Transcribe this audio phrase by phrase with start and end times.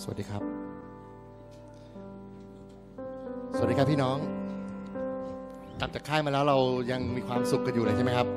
[0.00, 0.42] สวัสดีครับ
[3.56, 4.18] สวัสดีครับพี่น้อง
[5.80, 6.58] กลับจากค่ายมาแล้วเรา
[6.90, 8.28] ยังมีความสุขกันอยู่เลยใช่ไหมครับ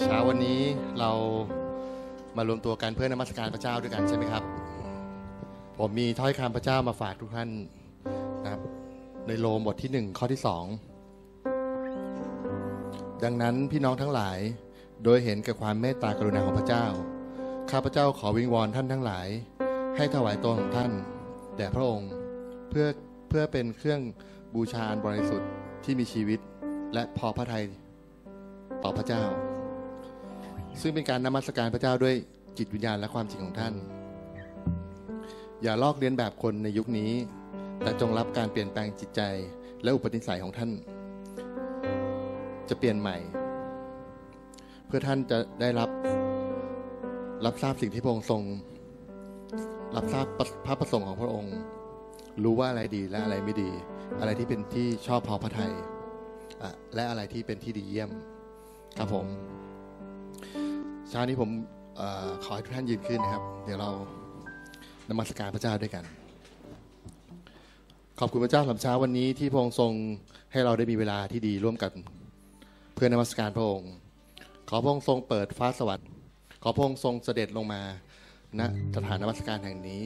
[0.00, 0.60] เช้าวันนี้
[1.00, 1.10] เรา
[2.36, 4.42] มารวมตัวกันเพื่อนมัสการพระเจ้าด้วยกันใช่ไหมครับ
[5.78, 7.48] ผมมีถ้อยคำพระเจ้ามาฝากทุกท่าน
[8.42, 8.62] นะครับ
[9.26, 10.64] ในโลมบทที่หนึ่งข้อที่สอง
[13.24, 14.38] ดังนั้นพี่น้องทั้งหลาย
[15.04, 16.86] โดยเห็นกับความเมตตากรุณาของพระเจ้า
[17.72, 19.28] ข้าพเจ้าขอวิงวอนท่านทั้งหลาย
[19.96, 20.92] ให้ถวายตนของท่าน
[21.56, 22.10] แด่พระองค์
[22.70, 22.86] เพื่อ
[23.28, 24.00] เพื่อเป็นเครื่อง
[24.54, 25.50] บูชาอันบริสุทธิ์
[25.84, 26.40] ที่มีชีวิต
[26.94, 27.64] และพอพระทัย
[28.82, 29.22] ต่อพระเจ้า
[30.80, 32.14] ซึ่งเป็นการนมัสการพระเจ้าด้วย
[32.58, 33.74] จิตวิญญาณและความจริงของท่าน
[35.62, 37.12] อย่าลอกเลียนแบบคนในยุคนี้
[37.82, 39.20] แต่จงรับการเปลี่ยนแปลงจิตใจ
[39.82, 40.70] และอุปนิสัยของท่าน
[42.68, 43.16] จะเปลี่ยนใหม่
[44.86, 45.90] เพื่อท่านจะได้รับ
[47.44, 48.42] รับทราบสิ่งที่พระองค์ทรง
[49.96, 50.26] รับทราบ
[50.66, 51.56] พระประสงค์ของพระองค์
[52.44, 53.70] รู้ว่าอะไรดีและอะไรไม่ดี
[54.20, 55.72] อะไรที่เป็นที่ชอบพอพระทัย
[56.94, 58.10] และอะไรที่เป็นที่ดีเยี่ยม
[58.98, 59.26] ครับผม
[61.08, 61.50] เช้านี้ผม
[62.00, 62.02] อ
[62.44, 63.90] ขอให้ทุกท่านยืนขึ้นนะครับ เดี๋ยวเรา
[65.10, 66.04] นมัสการพระเจ้าด้วยกัน
[68.20, 69.92] ขอบคุณพระเจ้าสำหรับเช้าวันนี้ที่พระองค์ทรง
[70.52, 71.92] ให้เราได้มีเวลาที่ดีร่วมกัน
[72.94, 73.92] เพื่อนมัสการพระองค์
[74.68, 76.08] ขอพระองค์ทรงเปิดฟ้าสวรรค์
[76.76, 77.82] พระองค์ทรงเสด็จลงมา
[78.58, 78.60] ณ
[78.96, 80.04] สถานนมัสการแห่งนี้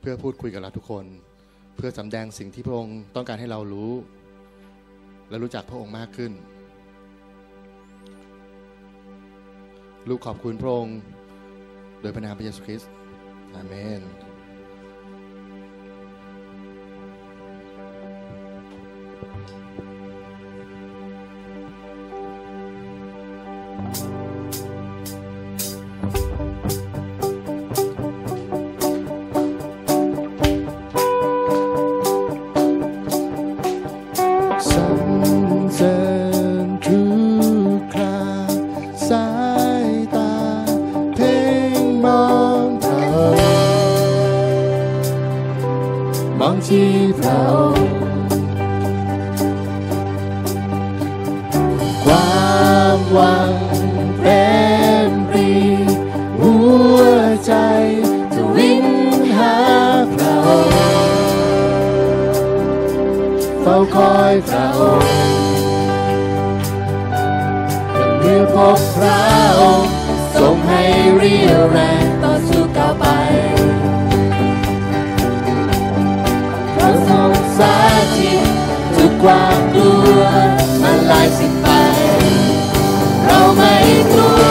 [0.00, 1.04] เพื่อพูดคุยกับเราทุกคน
[1.76, 3.92] เพื่อสำแดงสิ่งที่พระองค์ต้องการให้เรารู้
[5.28, 6.32] และรู้จักพระองค์มากขึ้น
[10.08, 10.98] ลูกขอบคุณพระองค์
[12.00, 12.90] โดยพระนามพระเยซูคริสต์
[13.54, 14.02] อาเมน
[79.04, 80.20] ทุกความกลัว
[80.82, 81.68] มันลายสิ้นไป
[83.24, 83.74] เราไม่
[84.12, 84.41] กลัว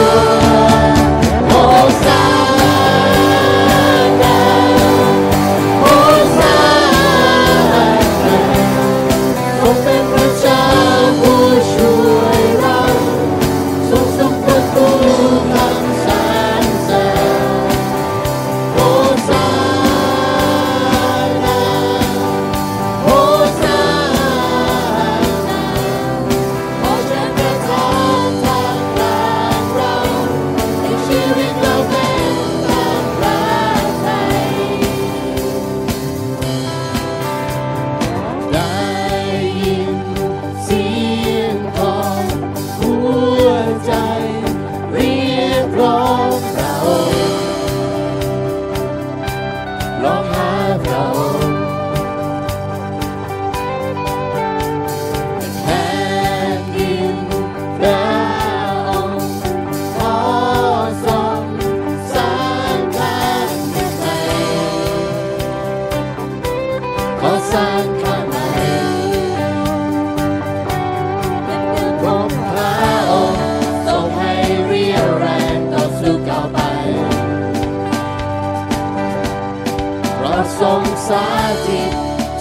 [80.62, 81.26] ทรงสา
[81.66, 81.92] ธิต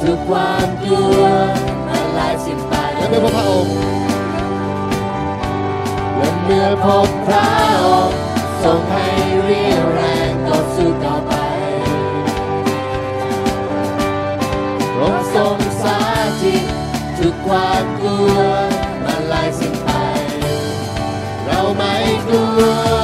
[0.02, 1.24] ทุกความกลัว
[1.88, 3.76] มันลายสิ้นไปและเมื่อพบพระองค์
[6.18, 7.48] และเมื่อพบพระ
[7.84, 8.18] องค์
[8.64, 9.08] ทรงให้
[9.44, 11.34] เรียวแรงต่อสู้ก้าไป
[14.96, 16.00] พระองค์ทรงสา
[16.42, 16.64] ธิต
[17.20, 18.38] ทุกความกลัว
[19.06, 19.90] มันลายสิ้นไป
[21.46, 21.96] เราไม่
[22.28, 23.01] กลัว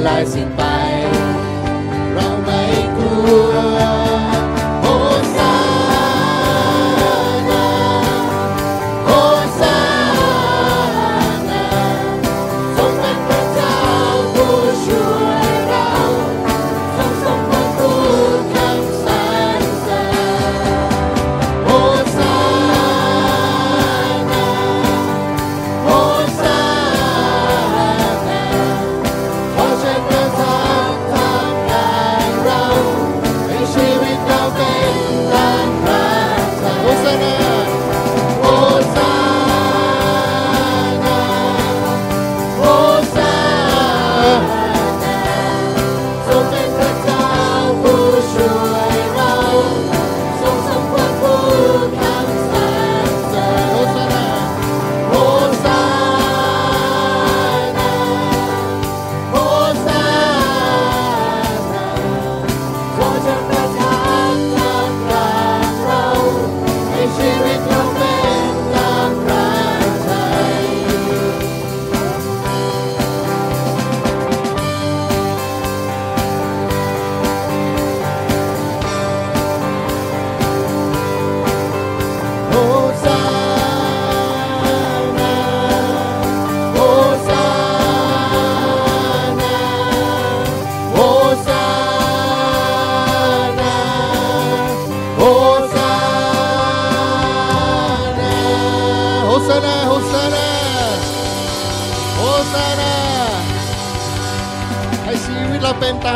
[0.00, 0.69] lies in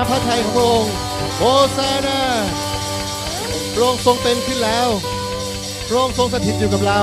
[0.08, 0.94] พระทัยของพระองค์
[1.38, 1.42] โฮ
[1.76, 2.20] ซานา
[3.74, 4.88] พระองค์ทรงเป็นขึ้นแล้ว
[5.88, 7.02] พระองค์ทรงสถิตอยู่กับเรา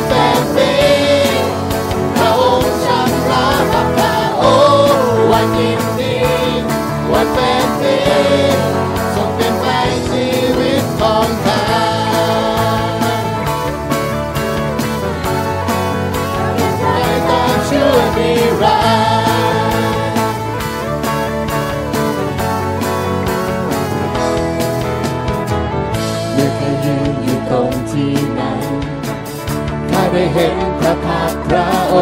[0.00, 0.29] Alpha.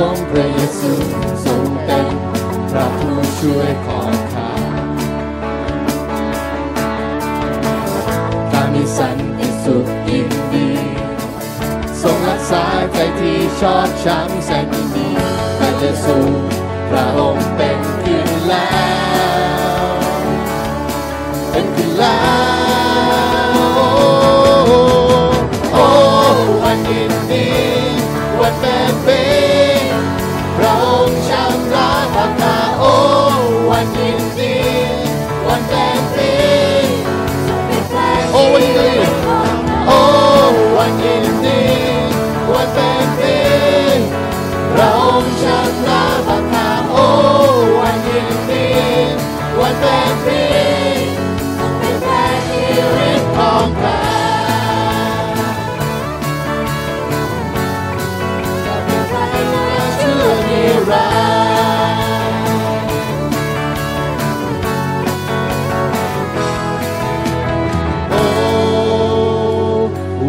[0.05, 0.93] องพระเยซู
[1.45, 2.09] ทรงเป็น
[2.71, 4.53] พระผู้ช่วยของข้า
[8.51, 10.71] ข้ามีสันติสุขยินดี
[12.03, 15.09] ทรงรักษาใจที่ชอบช้ำแสนดี
[15.59, 16.19] พระเยซู
[16.91, 18.88] พระองค์เป็นที่แล้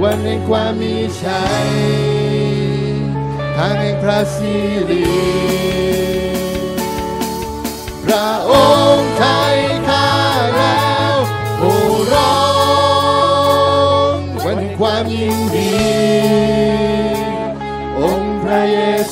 [0.03, 1.69] วันแห่งความมีชัย
[3.58, 4.55] ทางแห่งพระสิ
[4.89, 5.05] ริ
[8.03, 8.53] พระอ
[8.96, 9.69] งค์ไทย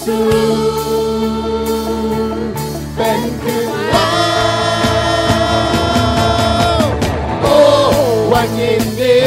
[0.08, 0.24] เยซู
[2.96, 4.12] เป็นขึ้นแล้
[6.80, 6.84] ว
[7.42, 7.58] โอ้
[8.32, 9.20] วันยินดี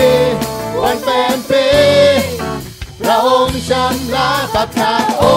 [0.82, 1.66] วันเป็นปี
[3.00, 5.32] พระองค์ชำระบาปขาโอ้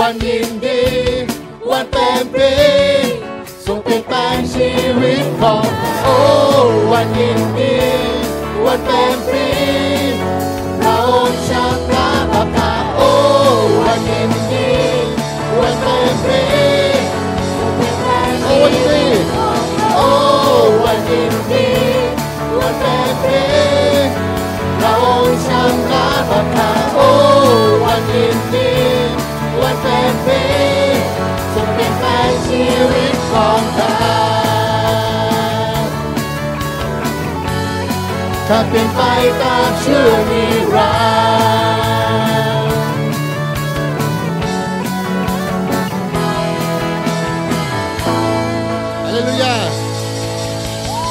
[0.00, 0.82] วันยินดี
[1.70, 2.52] วันเป็นปี
[3.64, 5.66] ทรงเปลี่ยนแปลงชีวิตของ
[6.04, 6.16] โอ้
[6.92, 7.76] วันยินดี
[8.64, 9.46] วันเป็นปี
[10.80, 11.42] พระองค์
[29.84, 30.42] วันเป็นปี
[31.54, 33.96] ทรงเปลี่ยนแปลงชีวิตของข้า
[38.48, 39.00] ข้าเปลี่ยนไป
[39.42, 40.44] ตามเชื่อนิ
[40.74, 40.92] รั
[42.64, 42.78] นดร์
[49.04, 49.54] ฮาเลลูยา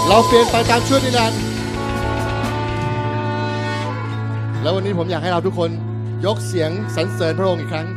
[0.07, 1.41] เราเปลี่ยนไปตามเชื่อนิรันดร์
[4.61, 5.69] แล้ววันนี้ผมอยากให้เราทุกคน
[6.25, 7.87] ยกเสียงสรรเสริญพระองค์อีกครั้ง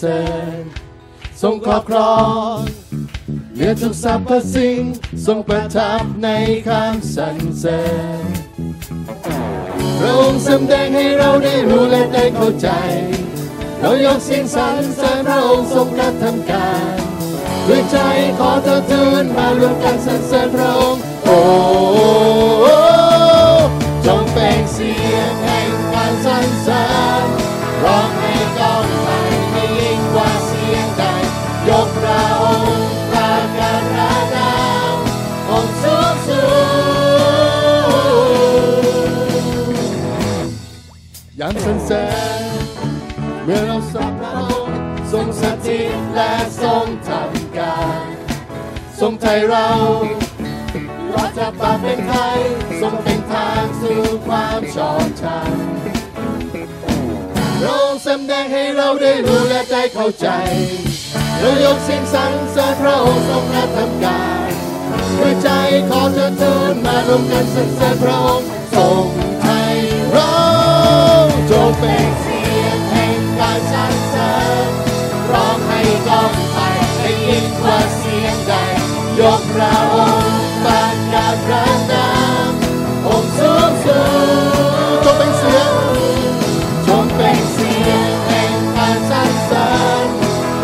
[0.00, 0.24] เสริ
[0.60, 0.62] ญ
[1.42, 2.16] ทรงครอบครอ
[2.52, 2.56] ง
[3.54, 4.80] เหนือทุกสรรพสิ่ง
[5.26, 6.28] ทรงประทับใน
[6.68, 7.82] คำสรรเสริ
[8.22, 8.24] ญ
[9.98, 12.68] พระองค์สำแดงให้เราได้รู้และได้เข้าใจ
[13.80, 16.96] เรายกเสียงสรรเสริญพระองค์ทรงกระทำการ
[17.68, 17.98] ด้วยใจ
[18.38, 21.38] ขอเธอทูลมารวมกันสรรเสริญพระองค์โอ้
[24.06, 25.79] จงเป็นเสียงแห่
[41.50, 42.04] ย้ำสรรเสริ
[42.40, 42.42] ญ
[43.44, 44.78] เมื่อเราสับพระองค์
[45.12, 48.04] ทรงสถิตและทรงทำการ
[49.00, 49.68] ทรงไทยเรา
[51.10, 52.38] เราจะปาเป็นไทย
[52.80, 55.56] ทรงเป็นทางสู่ความชอบธรรม
[57.60, 60.28] พระองค์แสดงให้เราได้รู้และได้เข้าใจ
[61.40, 64.50] เรายกเสียงสรรเสริญพระองค์ทรงกระทำการ
[65.18, 65.48] ด้วยใจ
[65.88, 69.29] ขอเชิญทูลมารวมกันสรรเสริญพระองค์ทรง
[71.50, 74.32] จงเป็นเสียงแห่งการสรรเสริ
[74.68, 74.70] ญ
[75.32, 76.58] ร้องให้ก้องไป
[76.98, 78.52] ให้ยิ่งกว่าเสียงใด
[79.20, 82.08] ยกพระองค์ประกาศพระนา
[82.48, 82.50] ม
[83.06, 84.00] องค์สูงสู
[84.92, 85.72] งจงเป็นเสียง
[86.86, 89.68] จงเป็นเสียงแห่งการสรรเสริ
[90.04, 90.06] ญ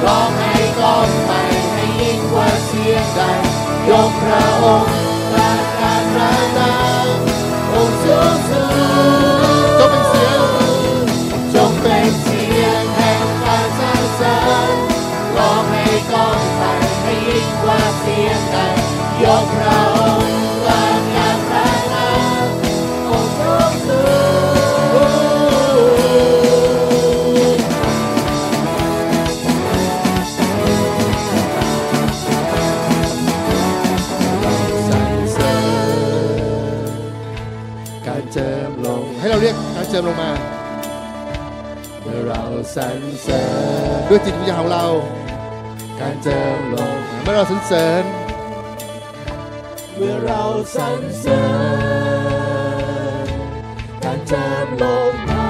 [0.05, 1.33] ร้องให้ก้องไป
[1.73, 3.21] ให้ยิ่งกว่าเสียงใด
[3.91, 5.06] ยกพระองค์
[44.09, 44.85] ด้วยจิตวิญญาณของเรา
[46.01, 48.05] การเจิมลงเมื่อเราสรรเสริญ
[49.97, 50.43] เมื่อเรา
[50.77, 51.43] สรรเสริ
[53.25, 53.27] ญ
[54.03, 55.47] การเจิมลงมา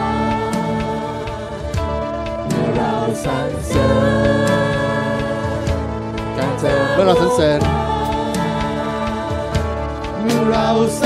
[2.47, 2.95] เมื่อเรา
[3.25, 3.91] สรรเสริ
[5.59, 5.63] ญ
[6.39, 7.61] การเจิมเมื่อเราสรรเสริญ
[10.23, 11.06] เมื่อเราสรรเส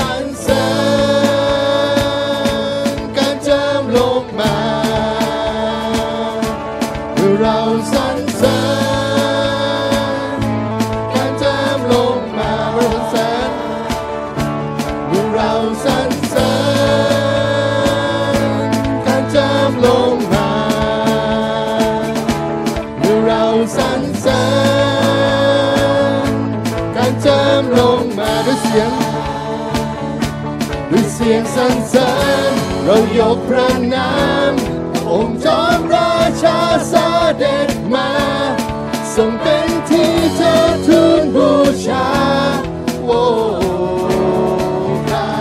[31.25, 32.11] สียงสรรเสริ
[32.49, 32.51] ญ
[32.83, 34.11] เรายกพระนา
[34.51, 34.53] ม
[35.11, 36.59] องค์จอมราชา
[37.37, 38.09] เด็จมา
[39.15, 40.55] ทรงเป็นที่เธอ
[40.87, 41.51] ทูลบู
[41.85, 42.07] ชา
[43.05, 43.23] โอ้
[45.05, 45.31] พระ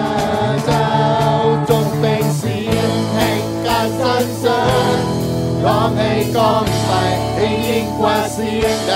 [0.64, 0.90] เจ้า
[1.71, 4.62] จงเป็นเสียงแห่งการสรรเสริ
[4.97, 4.99] ญ
[5.64, 6.93] ร้องให้ก้องไป
[7.35, 8.95] ให้ยิ่งกว่าเสียงใด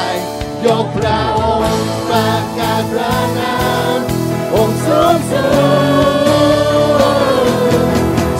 [0.64, 3.56] ยกพระองค์ประกาศพระนา
[3.96, 3.98] ม
[4.54, 5.44] องค์สูงสุ
[6.22, 6.23] ด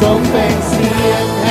[0.00, 1.44] จงเป็นเสียงแ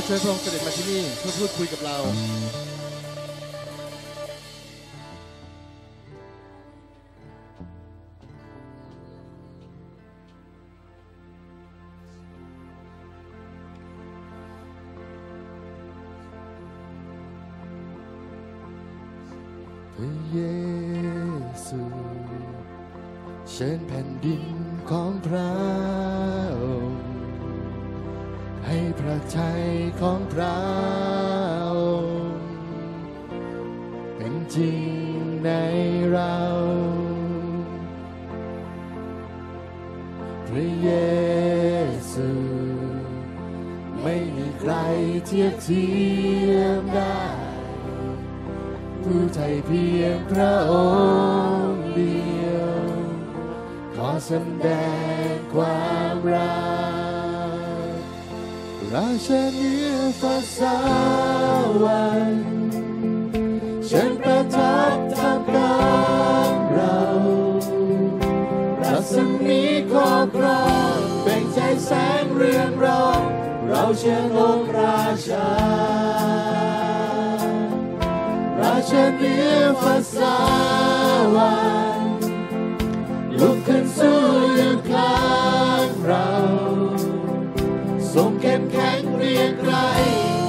[0.00, 1.96] เราทุกคนขอเชิญพระองค์เสด็จมาที่นี่เพื่อพูดคุยกับเรา
[72.70, 73.20] งเรืองรอง
[73.66, 75.50] เราเชิญองค์ราชา
[78.60, 80.16] ราชเนื้อฟ้าส
[81.34, 81.54] วร
[81.98, 82.18] รค์
[83.38, 84.20] ลุกขึ้นสู้
[84.54, 85.14] อยู่ข้า
[85.86, 86.30] งเรา
[88.12, 89.72] ทรงเข้มแข็งเรียงไกร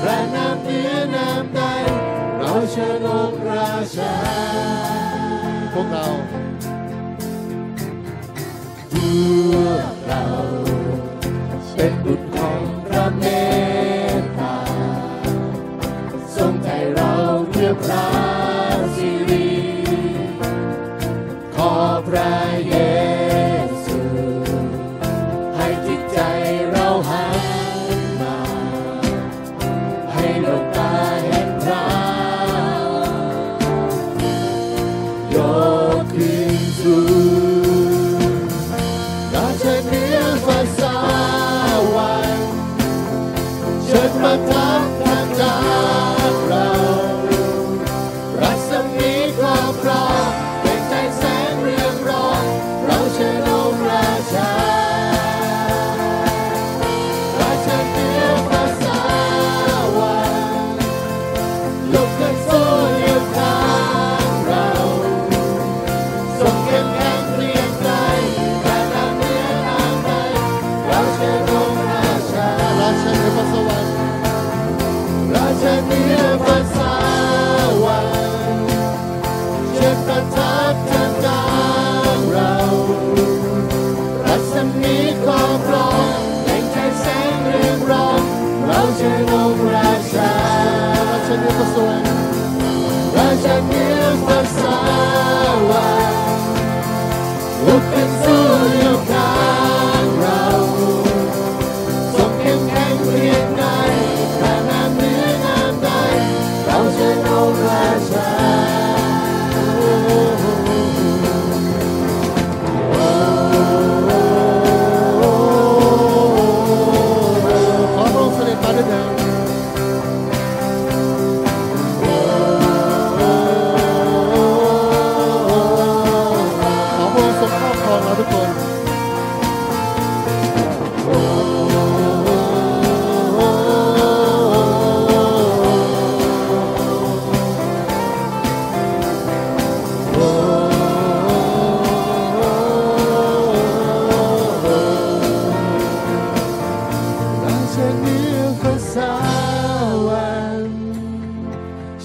[0.02, 1.62] พระนามเหนือนามใด
[2.38, 4.51] เราเชิญองค์ราชา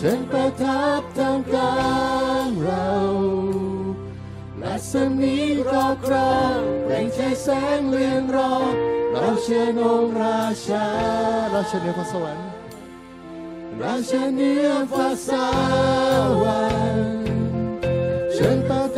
[0.00, 1.86] ฉันประทับทางกลา
[2.46, 2.92] งเรา
[4.62, 5.36] ลัศมี
[5.68, 8.72] รอครางแบ่งใจแสงเลืองรอง
[9.12, 10.86] เราเชื่อนองราชา
[11.50, 12.48] เราเชื่อเนื้อฟ้าสวรรค์
[13.80, 15.30] ราชื่เนื้อฟ้าส
[16.42, 16.62] วร
[16.94, 17.14] รค์
[18.36, 18.95] ฉันประ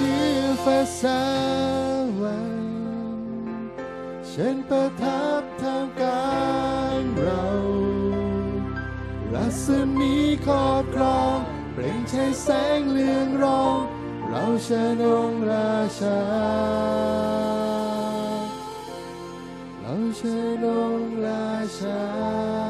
[0.00, 0.20] นิ
[0.64, 1.02] ฟ้าส
[2.20, 2.78] วรรค์
[4.30, 6.30] ฉันประทับทางกา
[6.98, 7.44] รเรา
[9.34, 9.66] รัศ
[9.98, 10.14] มี
[10.46, 11.36] ครอบครอง
[11.72, 13.78] เปล่งใช้แสงเลืองรอง
[14.28, 14.68] เราช
[15.00, 16.20] นองราชา
[19.80, 20.20] เราช
[20.64, 22.69] นองราชา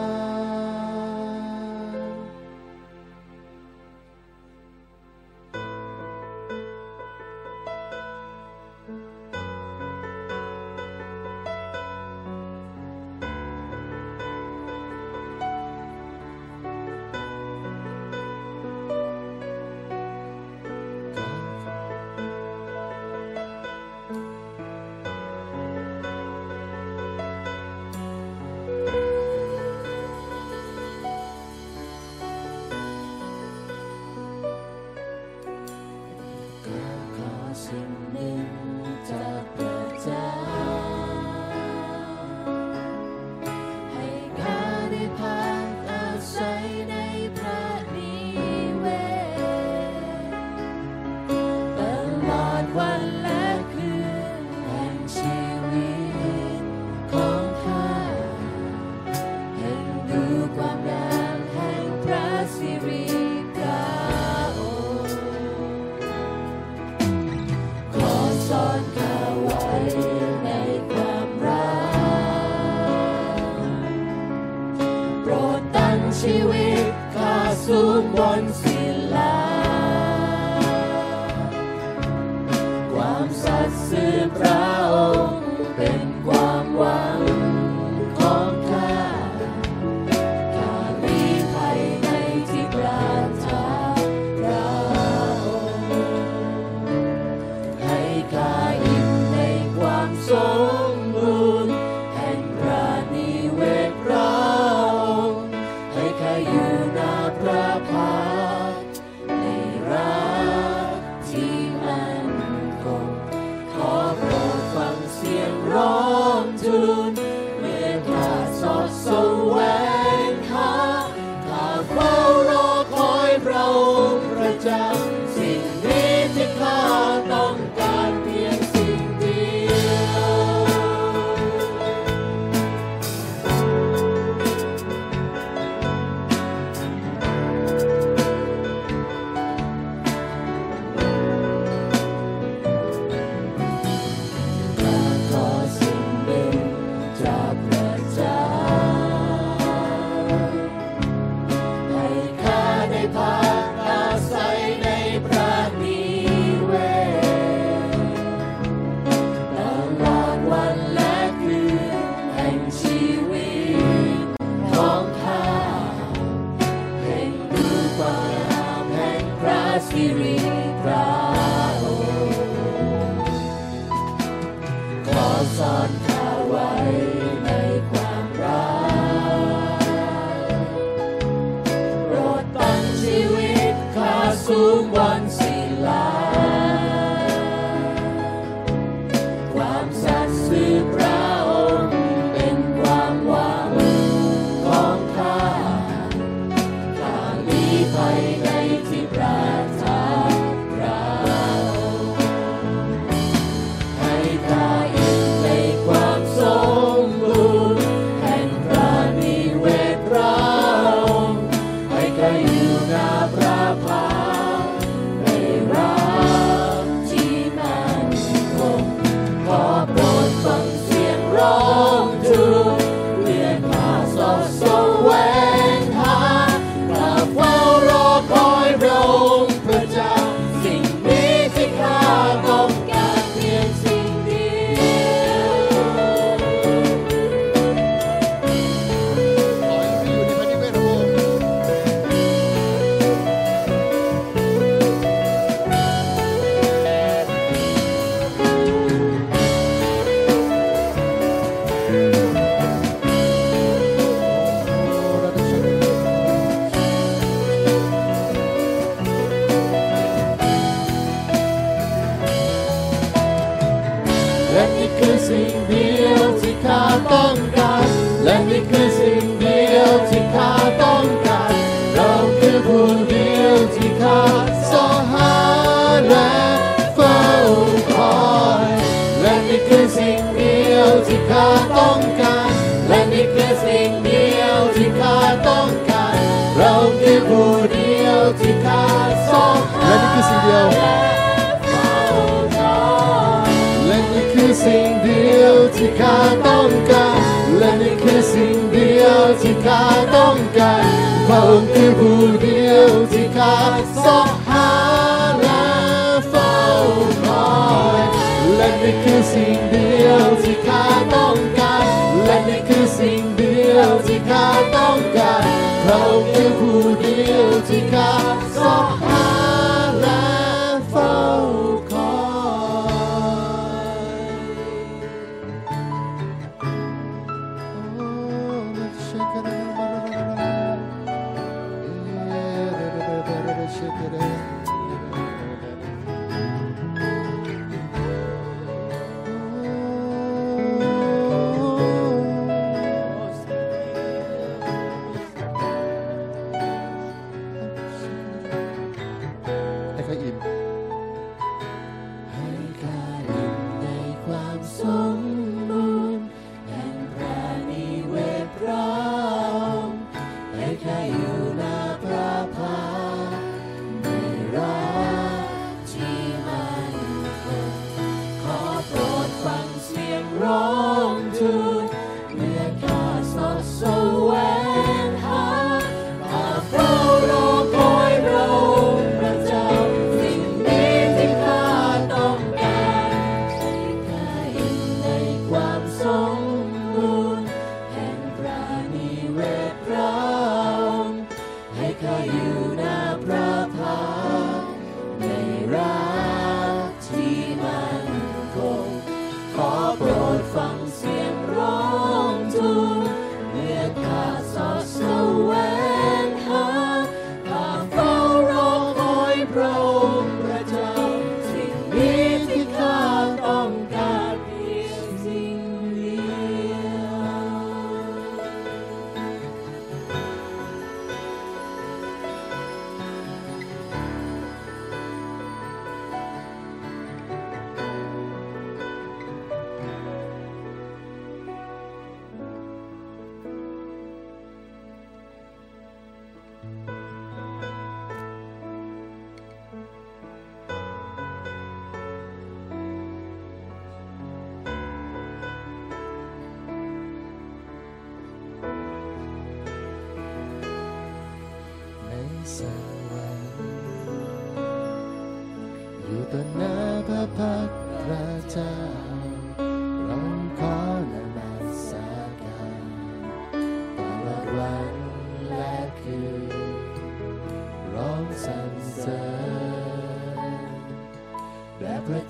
[62.58, 63.09] Series.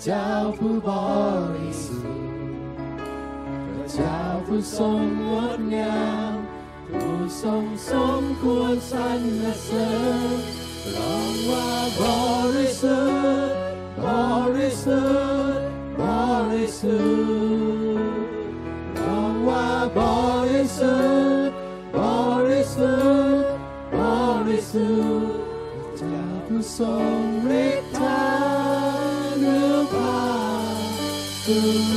[0.02, 0.14] 找
[0.52, 0.88] 杯玻
[1.52, 1.92] 璃樹，
[3.86, 4.00] 找
[4.48, 5.84] 杯鬆鬱啱，
[6.90, 7.86] 互送心
[8.42, 8.96] 寬新
[9.36, 9.68] 一生。
[10.94, 10.96] 浪
[11.44, 11.50] 花
[11.98, 12.00] 玻
[12.54, 12.88] 璃樹，
[14.00, 14.02] 玻
[14.54, 14.88] 璃樹，
[15.98, 16.00] 玻
[16.48, 16.80] 璃樹，
[18.94, 19.04] 浪
[19.44, 19.50] 花
[19.94, 19.98] 玻
[20.48, 20.80] 璃樹，
[21.92, 22.80] 玻璃樹，
[23.92, 23.94] 玻
[24.46, 24.72] 璃樹，
[25.94, 26.02] 找
[26.48, 26.80] 杯鬆
[27.46, 27.79] 力。
[31.50, 31.89] you.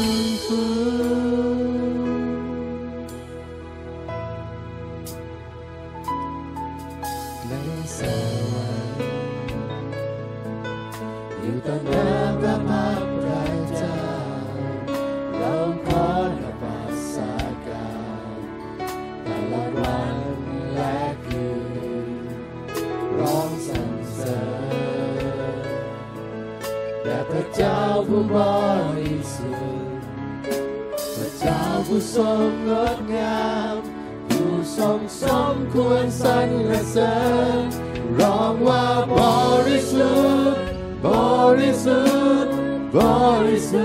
[36.94, 37.74] sen
[38.20, 40.58] Rong wa barisut
[41.02, 42.50] Barisut
[42.94, 43.82] Barisut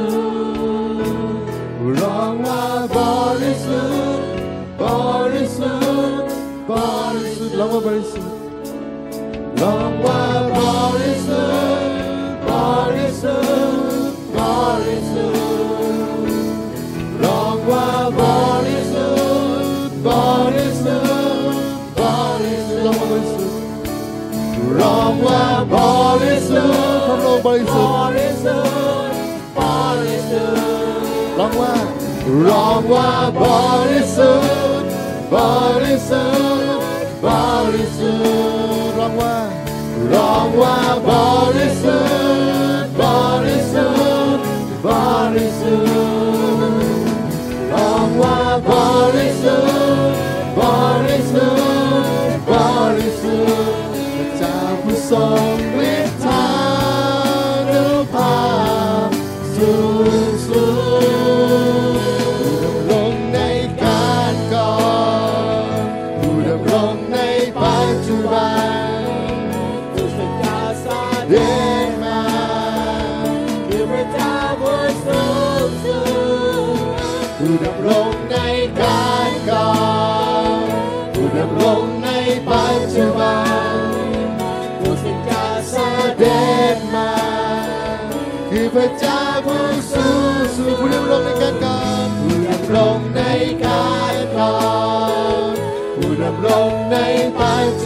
[2.01, 4.21] Rong wa barisut
[4.81, 6.29] Barisut
[6.68, 8.33] Barisut Rong wa barisut
[9.61, 9.88] Rong
[24.76, 25.76] ร้องว่าบ
[26.22, 29.16] ริสุทธิ์พระองค์บริสุทธิ์
[29.59, 29.61] บ
[30.04, 31.74] ริสุทธิ์รองว่า
[32.46, 33.10] ร้องว่า
[33.40, 33.44] บ
[33.90, 34.33] ริสุ
[34.81, 34.90] ทธิ์
[35.35, 35.37] บ
[35.83, 36.25] ริสุ
[36.77, 36.83] ทธิ์
[37.25, 37.29] บ
[37.75, 39.37] ริสุทธิ์รองว่า
[40.12, 40.77] ร้องว่า
[41.08, 41.10] บ
[41.56, 43.37] ริสุทธิ์บริ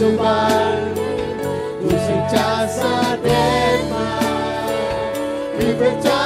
[0.03, 0.83] Tuhan,
[1.87, 3.79] usik jasa dan
[5.79, 6.22] berjaya.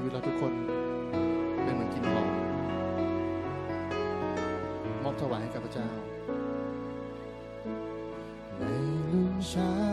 [0.00, 0.52] ชีวิตเราทุกคน
[1.62, 2.28] เป็นเหมือนกินหอม
[5.02, 5.88] มอบถวายให้กับพระเจ้า
[8.58, 8.62] ใน
[9.10, 9.87] ลุมช้า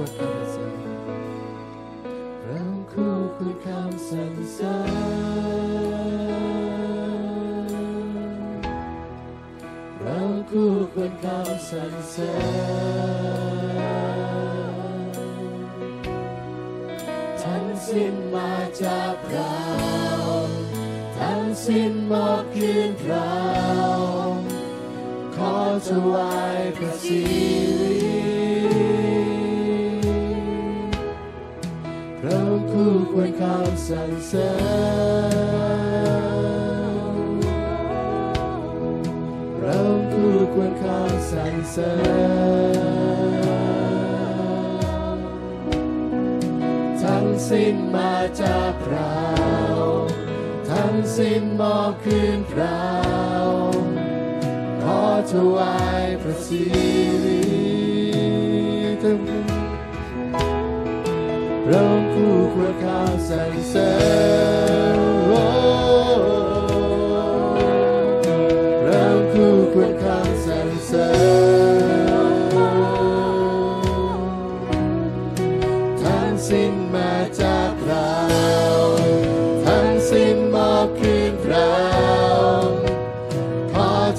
[0.00, 0.70] ควรคำสร
[2.44, 5.78] เราคู่ควรคำสรรเสริญ
[10.00, 10.20] เรา
[10.50, 13.08] คู่ควรคำสรรเสริญ
[17.42, 19.58] ทั้งสิ้นมาจากเรา
[21.18, 23.34] ทั้งสิ้นมอบคืนเรา
[25.36, 25.54] ขอ
[25.88, 27.77] ถวายพระสิ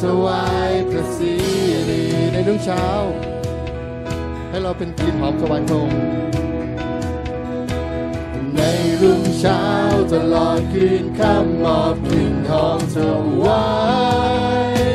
[0.02, 1.34] ถวายพระสิ
[1.90, 2.86] ริในรุ่งเช้า
[4.50, 6.02] ให้เราเป็นกลิ่นหอมถวายพระองค์
[8.56, 8.62] ใน
[9.02, 9.64] รุ่งเช้า
[10.14, 12.98] ตลอดคืนข้ามมอบกลิ่นหอมถ
[13.44, 13.68] วา
[14.72, 14.94] ย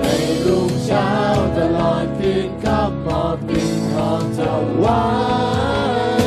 [0.00, 0.04] ใน
[0.46, 1.10] รุ่งเช้า
[1.58, 4.40] ตลอดคืนข้ามมอบกลิ่นหอมถ
[4.82, 5.04] วา
[6.20, 6.24] ย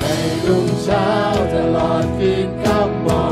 [0.00, 0.04] ใน
[0.46, 1.08] รุ่งเช้า
[1.54, 3.24] ตลอดคืนข้ามมอ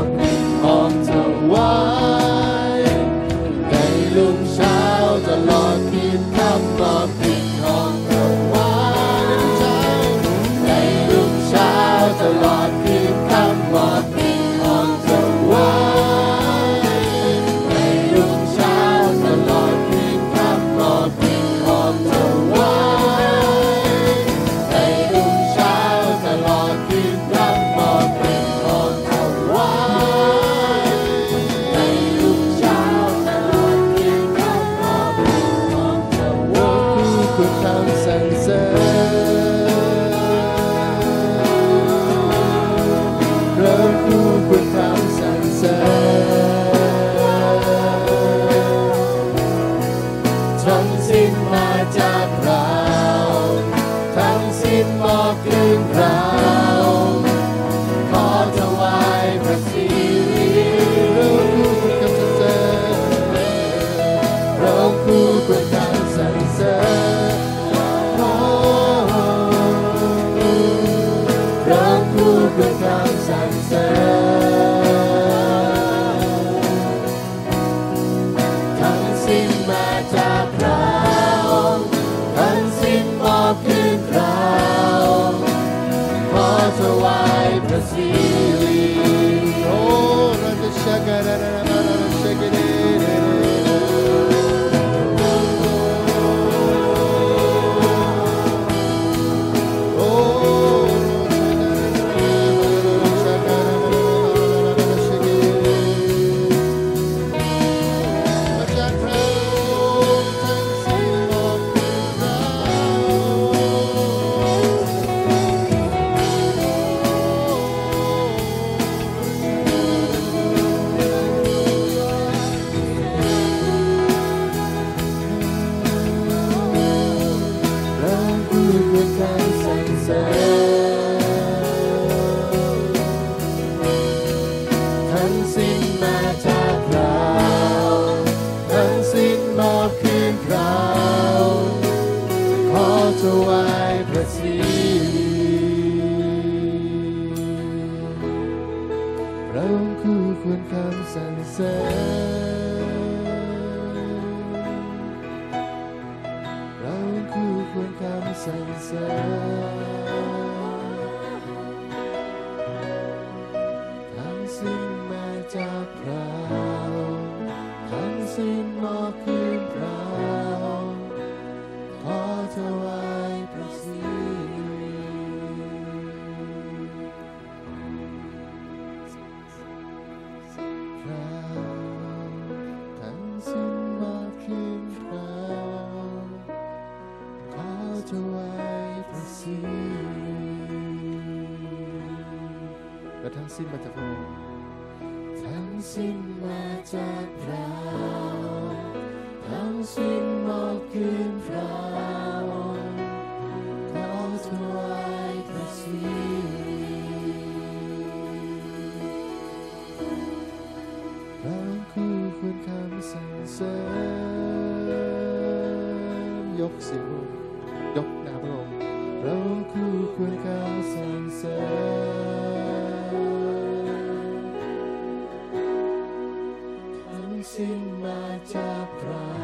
[227.53, 228.21] สิ้นมา
[228.53, 229.40] จากพระ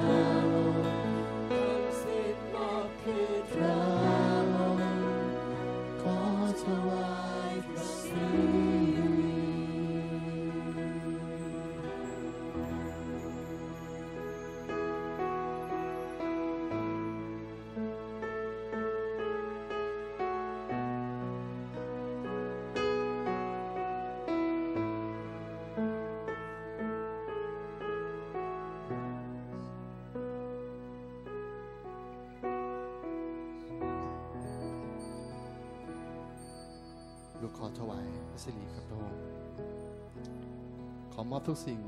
[41.65, 41.79] สิ่ง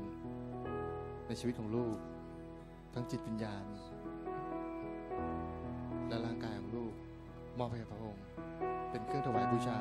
[1.26, 1.96] ในชีวิตของลูก
[2.94, 3.64] ทั้งจิตวิญญาณ
[6.08, 6.92] และร่างกายของลูก
[7.58, 8.24] มอบให้พระองค์
[8.90, 9.78] เป็นเครื่องถวายบูชา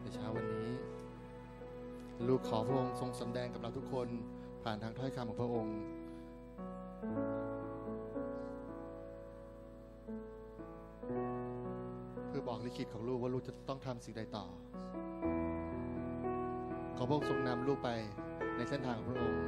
[0.00, 0.68] ในเช้าวันนี้
[2.28, 4.08] ลูกขอพระองค์ทรงสำแดงกับเราทุกคน
[4.64, 5.76] ผ่านทางถ้อยคำของพระองค์
[12.28, 14.46] เพื่อบอกลิขิตของลูกว่าลูกจะต้องทำสิ่งใดต่อ
[16.96, 17.90] ขอพระองค์ทรงนำลูกไป
[18.60, 19.40] ในเส้นทางของพระองค์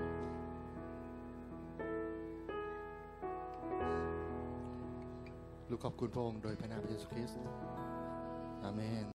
[5.71, 7.39] ลูกขอบคุณพระองค์โดยพระนามพระเยซูคริสต์
[8.65, 9.07] อาเมน